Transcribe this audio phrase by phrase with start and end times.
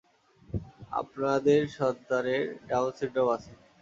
[0.91, 3.51] আপনাদের সন্তানের Down syndrome আছে।